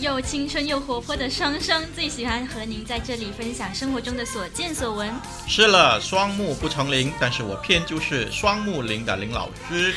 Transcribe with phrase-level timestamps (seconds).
[0.00, 5.12] 又青春又活泼的双双，最喜欢和您在这里分享生活中的所见所闻。
[5.46, 9.94] 是了，双目不成林，但是我偏就是双目林的林老师。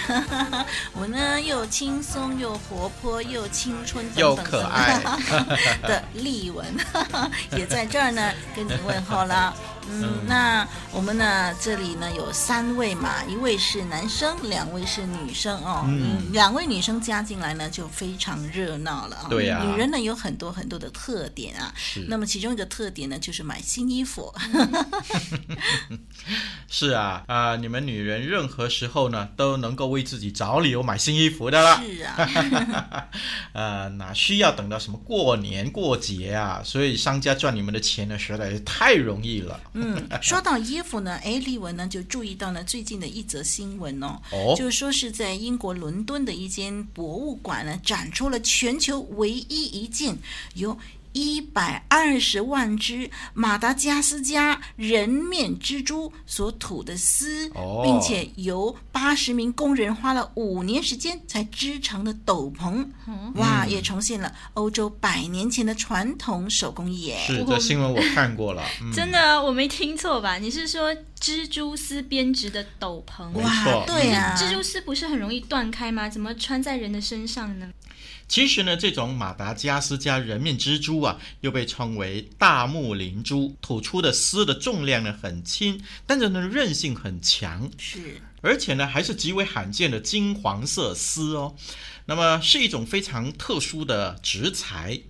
[0.93, 4.99] 我呢，又轻松又活泼又青春又可爱
[5.83, 6.65] 的丽文，
[7.57, 9.53] 也在这儿呢，跟您问候了。
[9.91, 11.53] 嗯，那我们呢？
[11.59, 15.83] 这里呢有三位嘛，一位是男生，两位是女生哦。
[15.87, 19.27] 嗯，两位女生加进来呢，就非常热闹了啊。
[19.29, 19.63] 对呀。
[19.65, 21.73] 女人呢有很多很多的特点啊。
[21.75, 22.05] 是。
[22.07, 24.33] 那么其中一个特点呢，就是买新衣服。
[26.69, 31.81] 是啊，啊、呃，你们女人任何时候呢都能够为自己找理由买新衣服的了。
[31.83, 33.09] 是啊。
[33.53, 36.61] 呃，哪需要等到什么过年过节啊？
[36.63, 39.59] 所以商家赚你们的钱呢，实在是太容易了。
[39.81, 50.17] 嗯，说到衣服呢，哎，丽文呢就注意到呢最近的一则新闻哦，哦，就是说是在英国伦敦的一间博物馆呢展出了全球唯一一件
[50.55, 50.77] 由
[51.19, 67.13] 一百二十万只马达加斯加人面蜘蛛所吐的丝，哦、并且由八十名工人花了五年时间才织成的斗篷，嗯、哇，也重现了欧洲百年前的传统手工艺。
[67.25, 70.37] 是，这新闻我看过了， 嗯、真的，我没听错吧？
[70.37, 73.29] 你是说蜘蛛丝编织的斗篷？
[73.33, 76.07] 哇，对啊，蜘蛛丝不是很容易断开吗？
[76.07, 77.69] 怎么穿在人的身上呢？
[78.29, 91.55] 其实呢，这种马达加斯加人面蜘蛛啊，又被称为大木灵蛛，吐出的丝的重量呢很轻，但是呢韧性很强，是，而且呢还是极为罕见的金黄色丝哦，
[92.05, 95.01] 那么是一种非常特殊的植材，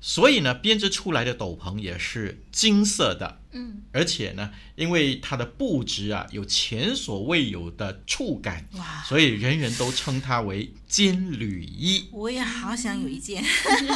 [0.00, 3.40] 所以呢编织出来的斗篷也是金色的。
[3.52, 12.06] 嗯，而且呢，因为它的布置啊有前所未有的触感，哇，所以人人都称它为金缕衣。
[12.12, 13.42] 我也好想有一件。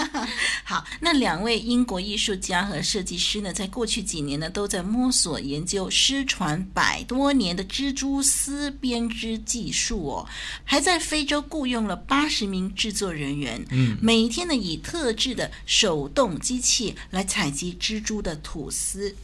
[0.65, 10.29] 好，那两位英国艺术家和设计师呢，在过去几年呢，都在摸索研究失传百多年的蜘蛛丝编织技术哦，
[10.65, 19.15] 还在非洲雇佣了八十名制作人员，嗯，每天呢以特制的手动机器来采集蜘蛛的吐丝。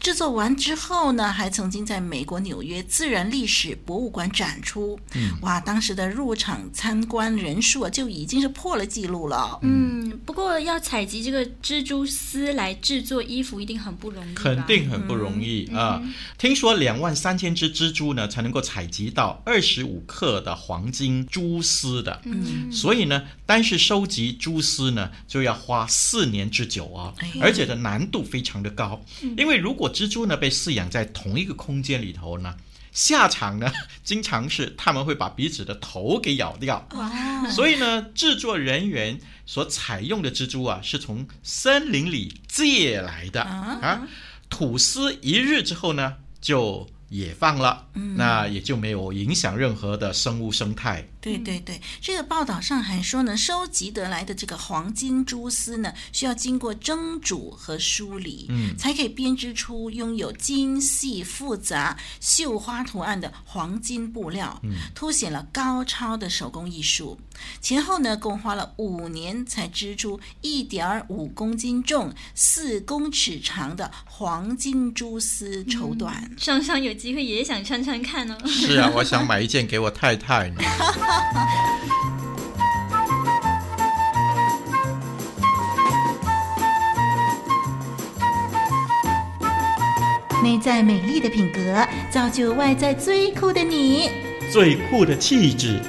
[0.00, 4.98] 制作完之后呢，还曾经在美国纽约自然历史博物馆展出。
[5.14, 9.58] 嗯，哇，当时的入场参观人数啊，就已经是破了记录了。
[9.62, 14.34] 嗯，不过要采集这个蜘蛛丝来制作衣服，一定很不容易。
[14.34, 16.00] 肯定很不容易、嗯、啊！
[16.02, 22.20] 嗯、听说两万三千只蜘蛛呢，才能够采集到二十五克的黄金蛛丝的。
[22.24, 32.56] 嗯，所以呢，单是收集蛛丝呢，就要花四年之久啊，哎、而且的难度非常的高，嗯、因为如如果蜘蛛呢被饲养在同一个空间里头呢，
[32.90, 33.70] 下场呢
[34.02, 36.88] 经常是他们会把彼此的头给咬掉。
[36.94, 37.46] 哇！
[37.50, 44.08] 所以呢，制作人员所采用的蜘蛛啊，是从森林里借来的啊，啊。
[44.48, 51.06] 吐丝一日之后呢，就野放了，嗯、那也就没有影响任何的生物生态。
[51.20, 67.18] 对对对，这个报道上还说呢，收集得来的这个黄金蛛丝呢，需要经过蒸煮和梳理，嗯，才可以编织出拥有精细复杂绣花图案的黄金布料，嗯，凸显了高超的手工艺术。
[67.60, 76.12] 前后呢，共花了五年才织出一点五公斤重、四公尺长的黄金蛛丝绸缎。
[76.36, 78.36] 双双、嗯、有机会也想穿穿看哦。
[78.46, 80.60] 是啊，我想买一件给我太太呢。
[90.42, 94.10] 内在美丽的品格，造就外在最酷的你。
[94.50, 95.80] 最酷的气质，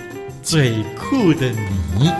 [0.41, 2.11] 最酷的你。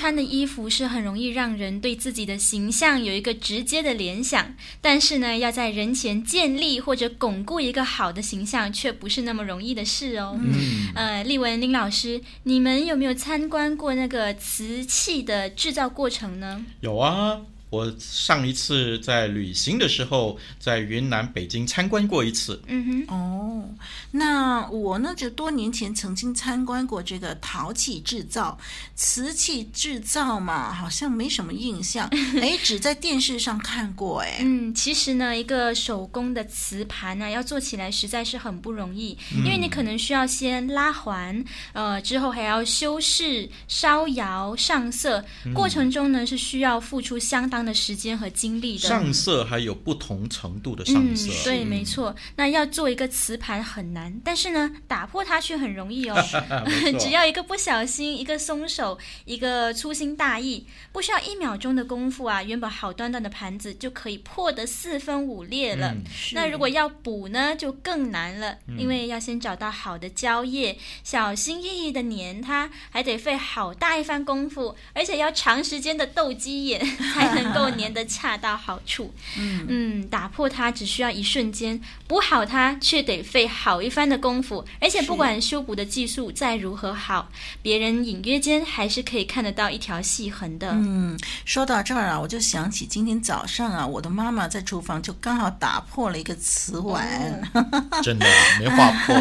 [0.00, 10.40] 穿的衣服是很容易让人对自己的形象有一个直接的联想，但是呢，要在人前建立或者巩固一个好的形象，却不是那么容易的事哦。
[10.42, 16.64] 嗯，呃，丽文林老师，你们有没有参观过那个瓷器的制造过程呢？
[16.80, 17.42] 有啊。
[17.70, 22.60] 我上一次在旅行的时候，在云南、北京参观过一次。
[22.66, 23.64] 嗯哼，哦，
[24.10, 28.58] 那我呢，就多年前曾经参观过这个陶器制造、
[28.96, 32.08] 瓷器制造嘛，好像没什么印象。
[32.42, 34.20] 哎，只在电视上看过。
[34.20, 45.24] 哎，嗯，其实呢，一个手工的瓷盘呢，要做起来实在是很不容易，因为你可能需要先拉环，呃，之后还要修饰、烧窑、上色，
[45.54, 48.88] 过程中呢是需要付出相当的时间和精力的。
[48.88, 51.30] 上色还有不同程度的上色。
[51.30, 52.14] 嗯、对，没错。
[52.36, 56.16] 那要做一个瓷盘很难，但是呢，打破它却很容易哦。
[56.98, 65.88] 只要一个不小心，一个松手，一个粗心大意，不需要一秒钟的功夫啊，原本好端端的盘子就可以破得四分五裂了。
[65.88, 66.02] 嗯、
[66.32, 76.80] 那如果要补呢，就更难了，嗯、因为要先找到好的胶液，小心翼翼的粘它，还得费好大一番功夫，而且要长时间的斗鸡眼
[77.14, 79.12] 才能够粘得恰到好处。
[79.38, 84.64] 嗯嗯，打破它只需要一瞬间，补好它却得费好一番的功夫。
[84.80, 87.30] 而且不管修补的技术再如何好，
[87.62, 90.70] 别人隐约间还是可以看得到一条细痕的。
[90.72, 97.40] 嗯，说到这儿啊，我就想起今天早上啊，我的妈妈在厨房就刚好打破了一个瓷碗。
[97.54, 98.26] 哦、 真的
[98.58, 99.14] 没划破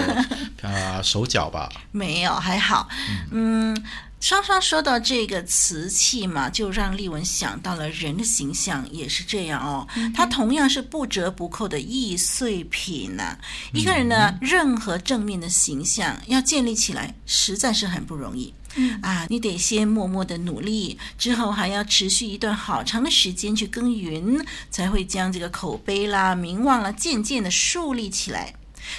[0.62, 1.70] 啊，手脚吧？
[1.92, 2.88] 没有，还好。
[3.32, 3.70] 嗯。
[3.72, 3.84] 嗯
[4.30, 9.88] 双双说到这个瓷器嘛，就让丽文想到了人的形象也是这样哦。
[10.14, 13.40] 它同样是不折不扣的易碎品呐、啊。
[13.74, 18.54] 一个人呢，任何正面的形象要建立起来，实在是很不容易。
[18.76, 28.54] 嗯啊，你得先默默的努力，之后还要持续一段好长的时间去耕耘，才会将这个口碑啦、名望啦渐渐的树立起来。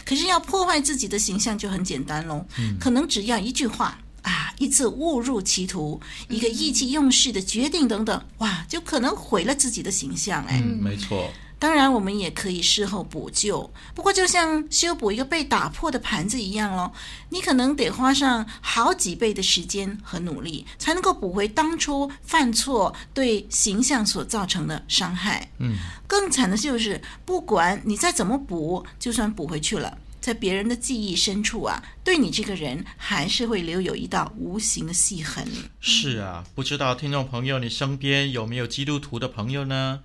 [0.05, 2.45] 可是要破坏自己的形象就很简单喽，
[2.81, 3.97] 可能只要一句话。
[4.23, 4.53] 啊！
[4.59, 10.61] 一次误入歧途，一个意气用事的决定等等，哇，就可能毁了自己的形象哎。
[10.63, 11.31] 嗯，没错。
[11.59, 16.91] 当然，我们也可以事后补救，不过就像修补一个被打破的盘子一样喽，
[17.29, 25.51] 你可能得花上好几倍的时间和努力，才能够补回当初犯错对形象所造成的伤害。
[25.59, 25.75] 嗯，
[26.07, 29.99] 更惨的就是，不管你再怎么补，就算补回去了。
[30.21, 35.47] 在别人的记忆深处啊，对你这个人还是会留有一道无形的细痕。
[35.81, 40.03] 是啊，不知道听众朋友，你身边有没有基督徒的朋友呢？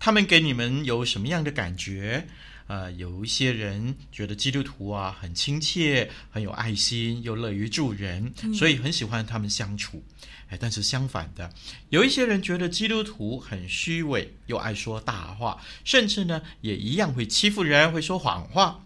[0.00, 2.26] 他们给你们有什么样的感觉？
[2.68, 10.04] 呃，有一些人觉得基督徒啊很亲切，很有爱心，又乐于助人，所以很喜欢他们相处。
[10.50, 11.50] 哎，但是相反的，
[11.90, 18.84] 有一些人觉得基督徒很虚伪，又爱说大话，甚至呢也一样会欺负人，会说谎话。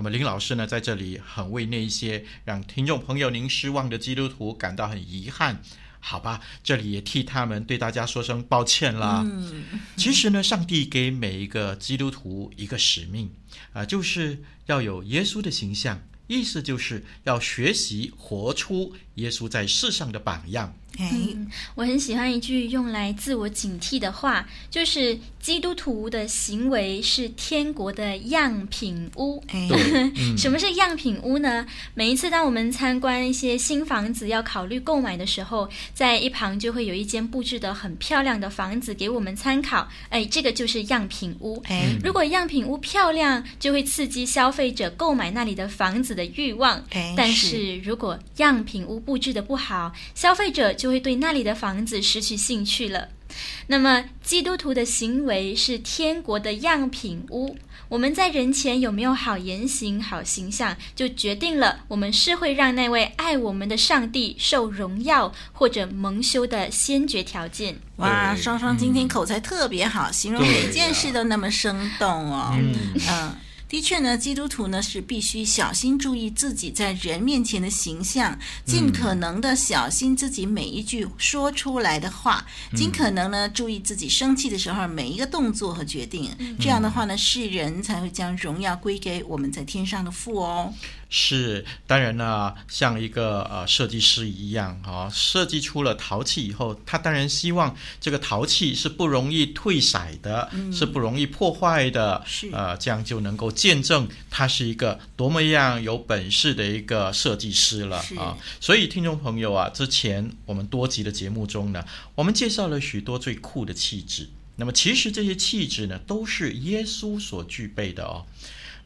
[0.00, 5.60] 那么林老师呢，在这里很为那一些让听众朋友您失望的基督徒感到很遗憾，
[5.98, 6.40] 好吧？
[6.64, 9.22] 这里也替他们对大家说声抱歉啦。
[9.26, 9.62] 嗯，
[9.98, 13.30] 其实呢，上帝给每一个基督徒一个使命
[13.74, 20.74] 啊，呃，就是要有耶稣的形象，意思就是要学习活出耶稣在世上的榜样。
[20.98, 29.42] 嗯，我很喜欢一句用来自我警惕的话，就是基督徒的行为是天国的样品屋。
[29.54, 31.64] 嗯、什么是样品屋呢？
[31.94, 39.88] 每一次当我们参观一些新房子要考虑购买的时候，在一旁就会有一间布置的很漂亮的房子给我们参考。
[40.08, 41.62] 哎，这个就是样品屋。
[41.70, 46.84] 嗯、如果样品屋漂亮，就会刺激消费者购买那里的房子的欲望。
[47.16, 53.08] 但是如果样品屋布置的不好，消费者就会对那里的房子失去兴趣了。
[53.66, 57.56] 那么，基督徒的行为是天国的样品屋。
[57.88, 67.80] 我们在人前有没有好言行、好形象，就决定了我们是会让那位爱我们的上帝受荣耀或者蒙羞的先决条件。
[67.96, 72.52] 哇，双双今天口才特别好，嗯、形容每件事都那么生动哦。
[72.56, 72.76] 嗯
[73.08, 73.34] 嗯。
[73.70, 78.36] 嗯的确呢，基督徒呢是必须小心注意自己在人面前的形象，
[78.66, 86.30] 尽可能的小心自己每一句说出来的话，嗯、尽可能呢注意自己生气的时候每一个动作和决定。
[86.38, 90.74] 嗯、这样的话呢，世人才会将荣耀归给我们在天上的父哦。
[91.12, 108.38] 是，当然呢，像一个呃设计师一样啊、哦，设计出了陶器以后，他当然希望这个陶器是不容易褪色的，嗯、是不容易破坏的，是呃，这样就能够见证他是一个多么样有本事的一个设计师了是啊。
[108.60, 118.24] 所以听众朋友啊，之前我们多集的节目中呢，我们介绍了许多最酷的气质，那么其实这些气质呢，都是耶稣所具备的哦。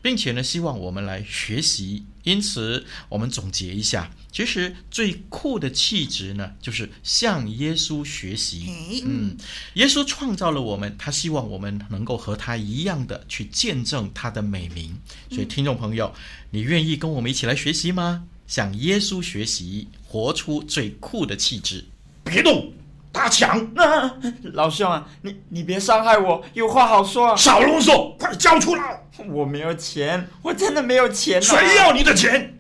[0.05, 2.05] 并且呢，希望我们来学习。
[2.25, 9.03] 因此，我们总结一下，其实最酷的气质呢，就是向耶稣学习。
[9.07, 9.35] 嗯，
[9.75, 14.95] 耶稣创造了我们，他希望我们能够和他一样的去见证他的美名。
[15.31, 16.13] 所以，听众朋友，
[16.51, 18.25] 你愿意跟我们一起来学习吗？
[18.47, 21.83] 向耶稣学习，活出最酷的气质。
[22.23, 22.71] 别动，
[23.11, 23.59] 打抢！
[23.77, 27.37] 啊，老兄啊，你你别伤害我，有话好说啊。
[27.37, 29.03] 少啰嗦，快交出来！
[29.29, 31.41] 我没有钱，我真的没有钱啊。
[31.41, 32.59] 谁要你的钱？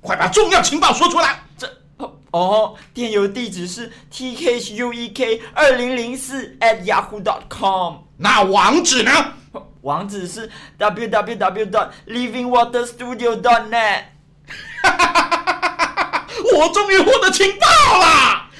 [0.00, 1.40] 快把重要情报说出来！
[1.58, 1.68] 这
[2.30, 7.96] 哦，电邮地址是 t k h u e k 二零零四 at yahoo dot com。
[8.18, 9.10] 那网址呢？
[9.82, 14.04] 网址是 w w w dot living water studio dot net。
[14.82, 16.26] 哈哈哈哈哈哈！
[16.56, 17.66] 我终于获得情报
[17.98, 18.50] 了！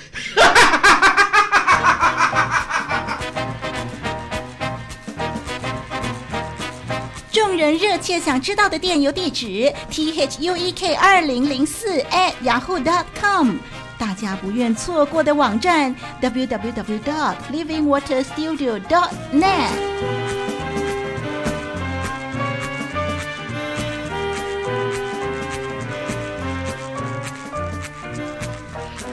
[7.57, 13.57] 人热切想知道的电邮地址：t h u e k 二零零四 at yahoo dot com。
[13.99, 20.36] 大家不愿错过的网站：w w w dot living water studio dot net。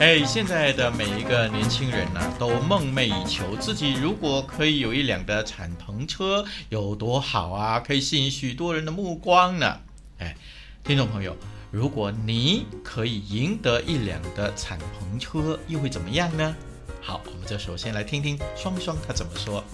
[0.00, 7.78] 哎，现在的每一个年轻人呢、都梦寐以求自己如果可以有一辆的敞篷车，有多好啊！
[7.78, 9.80] 可以吸引许多人的目光呢。
[10.18, 10.36] 哎，
[10.82, 11.36] 听众朋友，
[11.70, 16.54] 如果你可以赢得一辆的敞篷车，又会怎么样呢？
[17.00, 19.64] 好，我们就首先来听听双双他怎么说。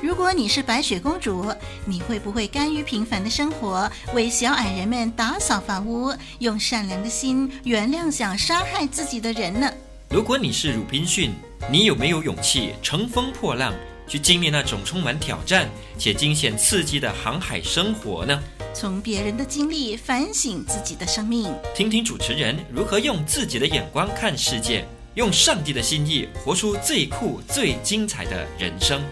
[0.00, 1.52] 如果你是白雪公主，
[1.84, 9.68] 你会不会甘于平凡的生活，为小矮人们打扫房屋，用善良的心原谅想杀害自己的人呢？
[10.08, 11.32] 如果你是鲁滨逊，
[11.68, 13.74] 你有没有勇气乘风破浪，
[14.06, 18.40] 去经历那种充满挑战且惊险刺激的航海生活呢？
[18.72, 29.02] 从别人的经历反省自己的生命，听听主持人如何用自己的眼光看世界，用上帝的心意活出最酷、最精彩的人生。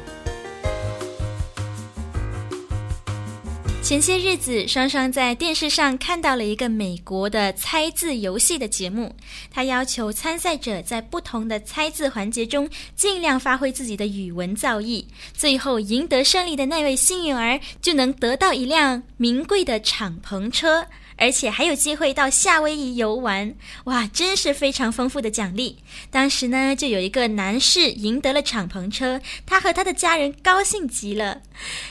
[3.87, 9.15] 前些日子，双双在电视上看到了一个美国的猜字游戏的节目。
[9.49, 20.85] 他要求参赛者在不同的猜字环节中，尽量发挥自己的语文造诣，最后赢得胜利的那位幸运儿就能得到一辆名贵的敞篷车。
[21.17, 23.55] 而且还有机会到夏威夷游玩，
[23.85, 25.79] 哇，真是非常丰富的奖励。
[26.11, 31.43] 当时呢，就有一个男士赢得了敞篷车，他和他的家人高兴极了。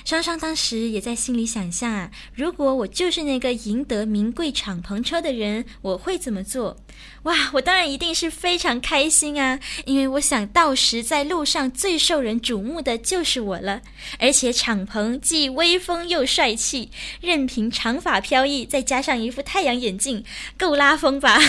[0.03, 6.77] 双双当时也在心里想象啊，如果我就是那个赢得名贵敞篷车的人，我会怎么做？
[7.23, 13.81] 哇，我当然一定是非常开心啊，因为我想到时在路上最受人瞩目的就是我了。
[14.19, 20.23] 而且敞篷既威风又帅气，任凭长发飘逸，再加上一副太阳眼镜，
[20.55, 21.39] 够拉风吧？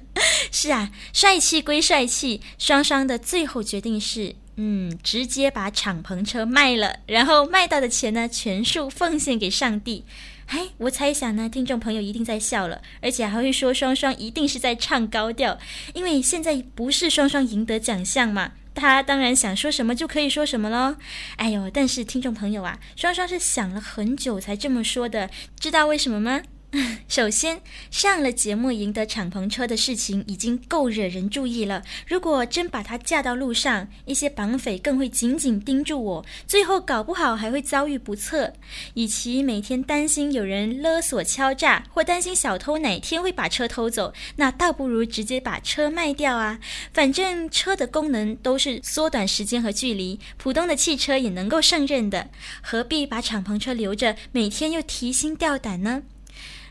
[0.50, 10.02] 是啊，帅气归帅气，双双的最后决定是，嗯，直接把敞篷车卖了，然后卖到的钱呢，全数奉献给上帝。
[10.46, 15.58] 哎，我猜想呢，听众朋友一定在笑了，而且还会说双双一定是在唱高调，
[15.92, 20.96] 因为现在不是双双赢得奖项嘛，他当然想说什么就可以说什么喽。
[21.36, 26.42] 哎呦，但是听众朋友啊，双双是想了很久才这么说的，知道为什么吗？
[27.08, 31.82] 首先，上了节目赢得敞篷车的事情已经够惹人注意了。
[32.06, 38.52] 如果真把它架到路上，一些绑匪更会紧紧盯住我，最后搞不好还会遭遇不测。
[38.94, 46.58] 与其每天担心有人勒索敲诈，或担心小偷哪天会把车偷走，那倒不如直接把车卖掉啊！
[46.92, 52.28] 反正车的功能都是缩短时间和距离，普通的汽车也能够胜任的，
[52.62, 56.02] 何必把敞篷车留着，每天又提心吊胆呢？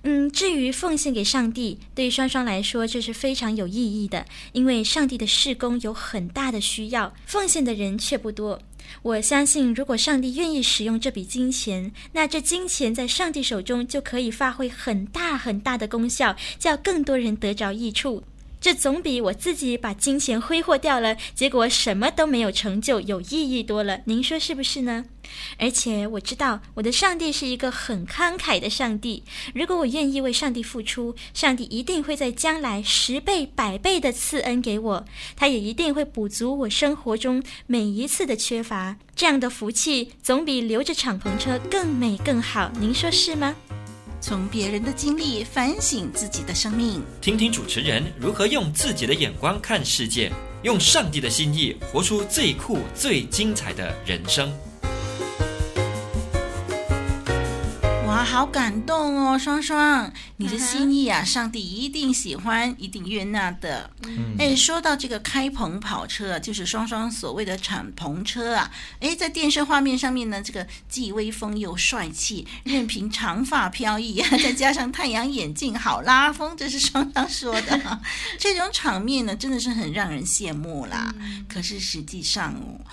[0.08, 8.62] 嗯，至于奉献给上帝，对双双来说这是非常有意义的，因为上帝的事工有很大的需要，奉献的人却不多。
[9.02, 18.22] 我相信，如果上帝愿意使用这笔金钱，那这金钱在上帝手中就可以发挥很大很大的功效，叫更多人得着益处。
[18.66, 24.00] 这总比我自己把金钱挥霍掉了，结果什么都没有成就有意义多了。
[24.06, 25.06] 您说是不是呢？
[25.60, 29.24] 而且我知道我的上帝是一个很慷慨的上帝。
[29.54, 35.06] 如果我愿意为上帝付出，上帝一定会在将来十倍、百倍的赐恩给我。
[35.36, 38.98] 他也一定会补足我生活中每一次的缺乏。
[39.16, 42.72] 这样的福气总比留着敞篷车更美更好。
[42.80, 43.56] 您说是吗？
[44.28, 50.32] 从别人的经历反省自己的生命，听听主持人如何用自己的眼光看世界，
[50.64, 54.52] 用上帝的心意活出最酷、最精彩的人生。
[58.26, 63.90] 好感动哦，双双，你的心意啊，上帝一定喜欢，一定悦纳的。
[64.04, 68.70] 嗯，哎，说到这个开篷跑车，就是双双所谓的敞篷车啊。
[69.00, 78.00] 哎，在电视画面上面呢，这个既威风又帅气，任凭长发飘逸， 再加上太阳眼镜，好拉风，这是双双说的。
[78.38, 81.14] 这种场面呢，真的是很让人羡慕啦。
[81.20, 82.84] 嗯、可是实际上哦。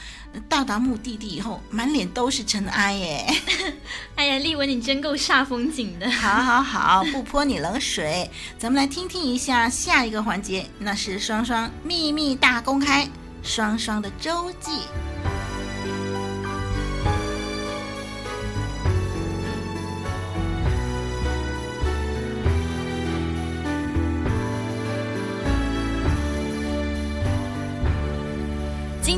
[0.49, 3.27] 到达目的地以后，满脸都是尘埃耶！
[4.17, 6.11] 哎呀，丽文，你真够煞风景的。
[6.13, 8.31] 好，好，好，不泼你冷水。
[8.59, 13.09] 咱们来听听一下下一个环节，那是双双秘密大公开，
[13.43, 14.83] 双双的周记。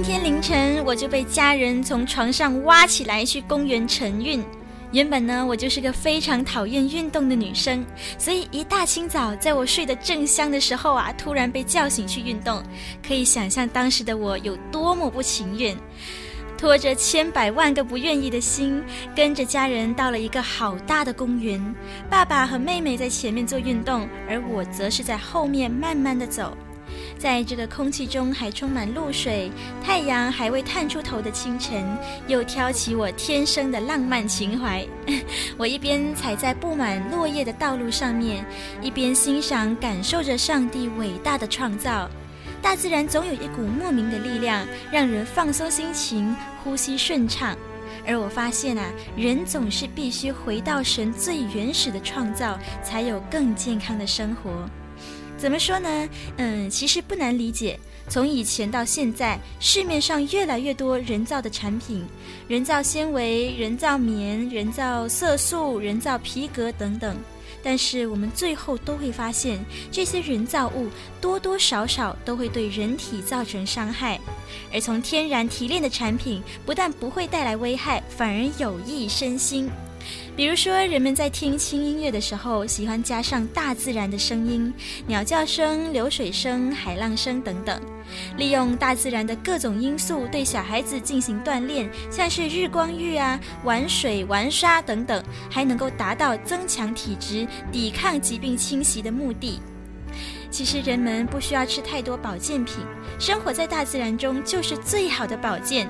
[0.04, 4.44] 天凌晨，我就被家人从床上挖起来去公园晨运。
[4.92, 7.82] 原本呢，我就是个非常讨厌运动的女生，
[8.18, 12.62] 所以一大清早，在我睡得正香的时候啊，突然被叫醒去运动，
[13.02, 15.74] 可以想象当时的我有多么不情愿。
[16.58, 18.84] 拖着千百万个不愿意的心，
[19.16, 21.74] 跟着家人到了一个好大的公园。
[22.10, 26.54] 爸爸和妹妹在前面做运动，而我则是在后面慢慢的走。
[27.18, 29.50] 在这个空气中还充满露水、
[29.82, 31.84] 太阳还未探出头的清晨，
[32.26, 34.86] 又挑起我天生的浪漫情怀。
[35.56, 38.44] 我一边踩在布满落叶的道路上面，
[38.82, 42.08] 一边欣赏、感受着上帝伟大的创造。
[42.60, 47.56] 大自然总有一股莫名的力量，让人放松心情、呼吸顺畅。
[48.06, 54.50] 而我发现啊，人总是必须回到神最原始的创造，才有更健康的生活。
[55.44, 56.08] 怎么说呢？
[56.38, 57.78] 嗯，其实不难理解。
[58.08, 62.02] 从以前到现在，市面上越来越多人造的产品，
[62.48, 67.14] 人造纤维、人造棉、人造色素、人造皮革等等。
[67.62, 70.88] 但是我们最后都会发现，这些人造物
[71.20, 74.18] 多多少少都会对人体造成伤害。
[74.72, 79.68] 而从天然提炼的产品，不但不会带来危害，反而有益身心。
[80.36, 84.72] 比如说，人们在听轻音乐的时候，喜欢加上大自然的声音，
[85.06, 87.80] 鸟叫声、流水声、海浪声等等，
[88.36, 99.60] 利用大自然的各种因素对小孩子进行锻炼，像是日光浴啊、玩水、玩沙等等，还能够达到增强体质、抵抗疾病侵袭的目的。
[100.50, 102.78] 其实人们不需要吃太多保健品，
[103.20, 105.88] 生活在大自然中就是最好的保健。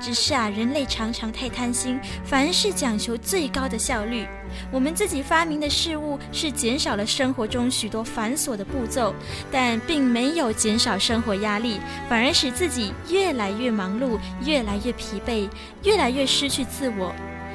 [0.00, 4.26] 只是啊，人类常常太贪心，凡事讲求最高的效率。
[4.70, 9.14] 我们自己发明的事物是减少了生活中许多繁琐的步骤，
[9.50, 15.48] 但并没有减少生活压力，反而使自己越来越忙碌，越来越疲惫，
[15.82, 17.12] 越来越失去自我。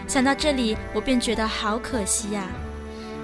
[0.07, 2.47] 想到这里，我便觉得好可惜呀。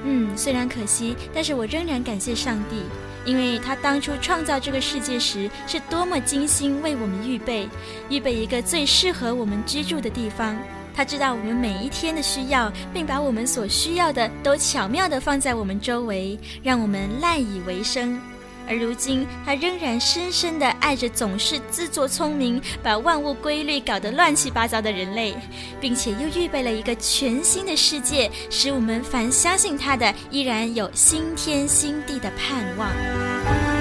[0.05, 2.83] 嗯，虽然可惜，但是我仍然感谢上帝。
[3.27, 7.67] 因为他当初创造这个世界时，是多么精心为我们预备，
[8.09, 10.57] 预备一个最适合我们居住的地方。
[10.95, 18.19] 他知道我们每一天的需要，并把我们所需要的都巧妙地放在我们周围，让我们赖以为生。
[18.67, 25.35] 而如今，他仍然深深的爱着总是自作聪明、把万物规律搞得乱七八糟的人类，
[25.79, 33.76] 并且又预备了一个全新的世界，使我们凡相信他的，依然有新天新地的盼望。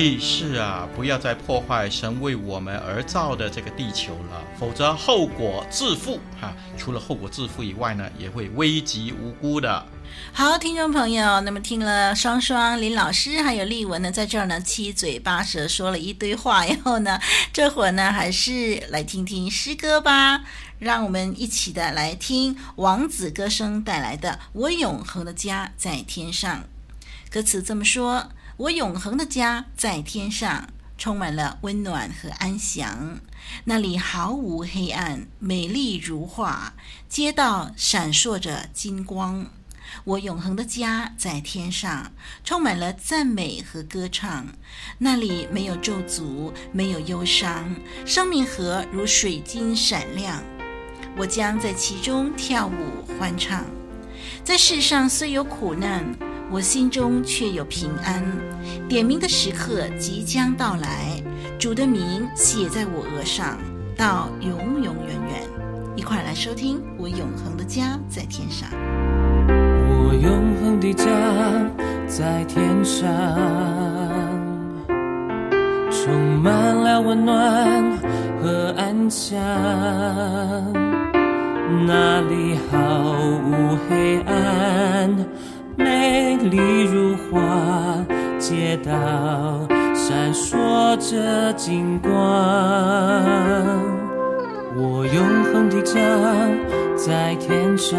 [0.00, 6.54] 意是啊，不要再破坏神为我们而造的这个地球了，否则后果自负哈。
[6.78, 9.84] 除了后果自负以外呢，也会危及无辜的。
[10.32, 17.20] 好，听众朋友，那么听了双双林老师还有丽文呢，在这儿呢七嘴八舌说了一堆话以后呢，
[17.52, 20.42] 这会儿呢还是来听听诗歌吧。
[20.78, 26.56] 让我们一起的来听王子歌声带来的《我永恒的家在天上》，
[27.30, 28.30] 歌词这么说。
[28.60, 30.68] 我永恒的家在天上，
[30.98, 33.18] 充满了温暖和安详。
[33.64, 36.74] 那里毫无黑暗，美丽如画，
[37.08, 39.46] 街道闪烁着金光。
[40.04, 42.12] 我永恒的家在天上，
[42.44, 44.48] 充满了赞美和歌唱。
[44.98, 50.42] 那里没有咒诅，没有忧伤，生命河如水晶闪亮。
[51.16, 53.64] 我将在其中跳舞欢唱。
[54.50, 56.04] 在世上虽有苦难。
[56.50, 58.20] 我心中却有平安，
[58.88, 61.22] 点名的时刻即将到来，
[61.56, 63.56] 主的名写在我额上，
[63.96, 65.48] 到永永远远。
[65.94, 68.68] 一块来收听《我永恒的家在天上》。
[69.86, 71.04] 我永恒的家
[72.08, 73.08] 在天上，
[75.92, 77.96] 充满了温暖
[78.42, 79.38] 和安详，
[81.86, 82.76] 那里毫
[83.46, 85.08] 无黑暗，
[85.76, 87.40] 美丽如画，
[88.38, 88.90] 街道
[89.94, 92.10] 闪烁着金光。
[94.76, 96.00] 我永恒的家
[96.96, 97.96] 在天上，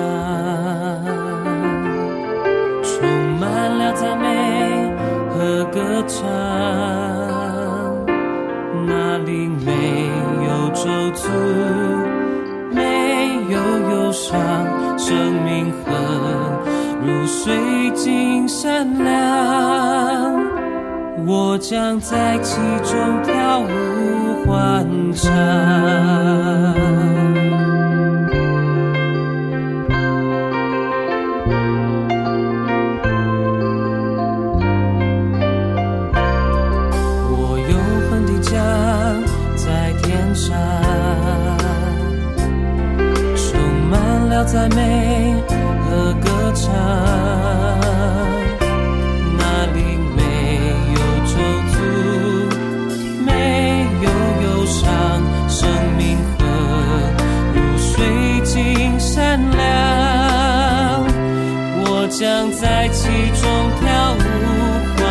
[2.83, 3.07] 充
[3.39, 4.93] 满了赞美
[5.29, 6.27] 和歌唱，
[8.85, 10.09] 那里没
[10.45, 11.29] 有咒诅，
[13.51, 14.39] 有忧伤，
[14.97, 15.91] 生命河
[17.05, 20.41] 如水晶闪亮，
[21.27, 25.29] 我将在其中跳舞欢唱。
[44.51, 46.67] 赞美和歌唱，
[49.37, 49.79] 那里
[50.13, 50.21] 没
[50.91, 51.33] 有咒
[51.71, 51.73] 诅，
[53.25, 53.29] 没
[54.01, 54.07] 有
[54.43, 54.83] 忧伤，
[55.47, 55.57] 生
[55.97, 56.43] 命河
[57.55, 57.89] 如水
[58.43, 59.61] 晶闪亮，
[61.85, 63.07] 我将在其
[63.39, 63.47] 中
[63.79, 63.87] 跳
[64.19, 64.19] 舞
[64.97, 65.01] 欢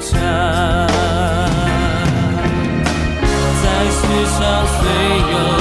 [0.00, 0.18] 唱，
[3.62, 4.82] 在世上虽
[5.30, 5.59] 有。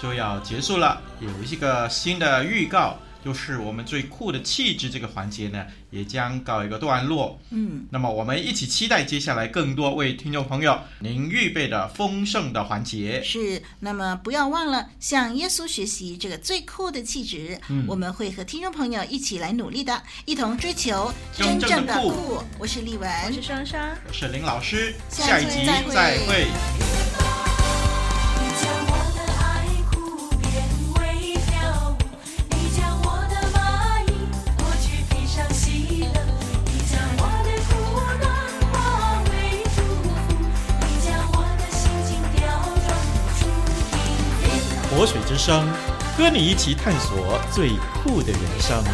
[0.00, 7.38] 就要结束了，有一个新的预告，就是我们最酷的气质这个环节呢，也将告一个段落。
[7.50, 13.20] 嗯，那么我们一起期待接下来更多为听众朋友您预备的丰盛的环节。
[13.24, 17.60] 是，那么不要忘了向耶稣学习这个最酷的气质。
[17.68, 22.08] 嗯，我们会和听众朋友一起来努力的，一同追求真正的酷。
[22.08, 22.42] 的酷。
[22.60, 27.07] 我是丽文，我是双双，我是林老师，下一集再会。
[45.48, 45.66] 生，
[46.14, 47.70] 和你一起探索最
[48.04, 48.84] 酷的人生。